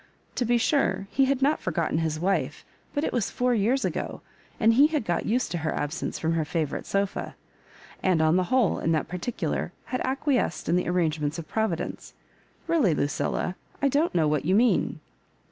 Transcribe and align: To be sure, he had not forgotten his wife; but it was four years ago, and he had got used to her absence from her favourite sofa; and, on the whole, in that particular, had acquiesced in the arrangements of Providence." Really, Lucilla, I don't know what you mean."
To 0.33 0.45
be 0.45 0.57
sure, 0.57 1.05
he 1.11 1.25
had 1.25 1.43
not 1.43 1.59
forgotten 1.61 1.99
his 1.99 2.19
wife; 2.19 2.65
but 2.95 3.03
it 3.03 3.13
was 3.13 3.29
four 3.29 3.53
years 3.53 3.85
ago, 3.85 4.21
and 4.59 4.73
he 4.73 4.87
had 4.87 5.05
got 5.05 5.27
used 5.27 5.51
to 5.51 5.59
her 5.59 5.75
absence 5.75 6.17
from 6.17 6.33
her 6.33 6.43
favourite 6.43 6.87
sofa; 6.87 7.35
and, 8.01 8.19
on 8.19 8.35
the 8.35 8.45
whole, 8.45 8.79
in 8.79 8.93
that 8.93 9.07
particular, 9.07 9.73
had 9.85 10.01
acquiesced 10.03 10.67
in 10.67 10.75
the 10.75 10.89
arrangements 10.89 11.37
of 11.37 11.47
Providence." 11.47 12.15
Really, 12.67 12.95
Lucilla, 12.95 13.55
I 13.79 13.89
don't 13.89 14.15
know 14.15 14.27
what 14.27 14.43
you 14.43 14.55
mean." 14.55 15.01